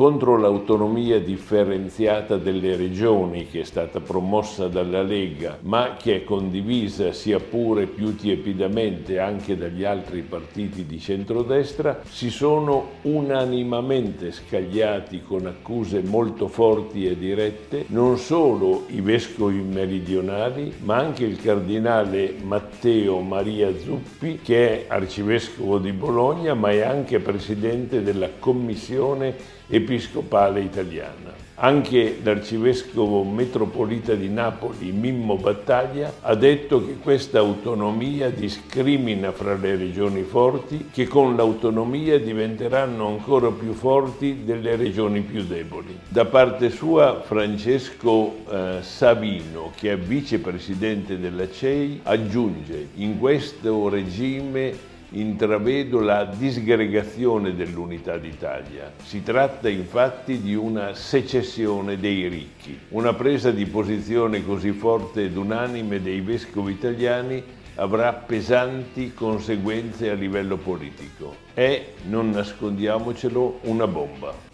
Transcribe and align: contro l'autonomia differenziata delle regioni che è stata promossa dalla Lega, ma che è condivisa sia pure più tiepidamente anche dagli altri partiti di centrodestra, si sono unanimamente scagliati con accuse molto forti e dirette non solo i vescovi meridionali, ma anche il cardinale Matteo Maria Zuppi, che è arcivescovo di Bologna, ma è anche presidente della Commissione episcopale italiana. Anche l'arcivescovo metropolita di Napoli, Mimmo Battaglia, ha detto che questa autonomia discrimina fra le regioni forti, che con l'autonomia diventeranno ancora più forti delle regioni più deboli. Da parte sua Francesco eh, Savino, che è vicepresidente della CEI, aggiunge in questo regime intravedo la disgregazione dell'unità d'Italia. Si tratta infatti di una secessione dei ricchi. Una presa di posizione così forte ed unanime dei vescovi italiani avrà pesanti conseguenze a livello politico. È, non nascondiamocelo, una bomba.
contro 0.00 0.38
l'autonomia 0.38 1.20
differenziata 1.20 2.38
delle 2.38 2.74
regioni 2.74 3.46
che 3.48 3.60
è 3.60 3.64
stata 3.64 4.00
promossa 4.00 4.66
dalla 4.66 5.02
Lega, 5.02 5.58
ma 5.60 5.96
che 6.00 6.16
è 6.16 6.24
condivisa 6.24 7.12
sia 7.12 7.38
pure 7.38 7.84
più 7.84 8.16
tiepidamente 8.16 9.18
anche 9.18 9.58
dagli 9.58 9.84
altri 9.84 10.22
partiti 10.22 10.86
di 10.86 10.98
centrodestra, 10.98 12.00
si 12.08 12.30
sono 12.30 12.92
unanimamente 13.02 14.32
scagliati 14.32 15.20
con 15.20 15.44
accuse 15.44 16.00
molto 16.00 16.48
forti 16.48 17.06
e 17.06 17.18
dirette 17.18 17.84
non 17.88 18.16
solo 18.16 18.84
i 18.86 19.02
vescovi 19.02 19.60
meridionali, 19.60 20.72
ma 20.78 20.96
anche 20.96 21.26
il 21.26 21.38
cardinale 21.38 22.36
Matteo 22.42 23.20
Maria 23.20 23.70
Zuppi, 23.76 24.40
che 24.42 24.66
è 24.66 24.84
arcivescovo 24.88 25.76
di 25.76 25.92
Bologna, 25.92 26.54
ma 26.54 26.70
è 26.70 26.80
anche 26.80 27.18
presidente 27.18 28.02
della 28.02 28.30
Commissione 28.38 29.58
episcopale 29.90 30.60
italiana. 30.60 31.48
Anche 31.62 32.20
l'arcivescovo 32.22 33.22
metropolita 33.22 34.14
di 34.14 34.30
Napoli, 34.30 34.92
Mimmo 34.92 35.36
Battaglia, 35.36 36.10
ha 36.22 36.34
detto 36.34 36.82
che 36.86 36.96
questa 36.96 37.40
autonomia 37.40 38.30
discrimina 38.30 39.30
fra 39.32 39.56
le 39.56 39.76
regioni 39.76 40.22
forti, 40.22 40.88
che 40.90 41.06
con 41.06 41.36
l'autonomia 41.36 42.18
diventeranno 42.18 43.08
ancora 43.08 43.50
più 43.50 43.74
forti 43.74 44.44
delle 44.44 44.76
regioni 44.76 45.20
più 45.20 45.44
deboli. 45.44 45.98
Da 46.08 46.24
parte 46.24 46.70
sua 46.70 47.20
Francesco 47.20 48.36
eh, 48.48 48.76
Savino, 48.80 49.72
che 49.74 49.92
è 49.92 49.98
vicepresidente 49.98 51.18
della 51.18 51.50
CEI, 51.50 52.00
aggiunge 52.04 52.88
in 52.94 53.18
questo 53.18 53.90
regime 53.90 54.88
intravedo 55.10 56.00
la 56.00 56.24
disgregazione 56.24 57.54
dell'unità 57.54 58.16
d'Italia. 58.16 58.92
Si 59.02 59.22
tratta 59.22 59.68
infatti 59.68 60.40
di 60.40 60.54
una 60.54 60.94
secessione 60.94 61.98
dei 61.98 62.28
ricchi. 62.28 62.78
Una 62.90 63.14
presa 63.14 63.50
di 63.50 63.66
posizione 63.66 64.44
così 64.44 64.72
forte 64.72 65.24
ed 65.24 65.36
unanime 65.36 66.00
dei 66.00 66.20
vescovi 66.20 66.72
italiani 66.72 67.42
avrà 67.76 68.12
pesanti 68.12 69.14
conseguenze 69.14 70.10
a 70.10 70.14
livello 70.14 70.56
politico. 70.56 71.34
È, 71.54 71.92
non 72.08 72.30
nascondiamocelo, 72.30 73.60
una 73.62 73.86
bomba. 73.86 74.49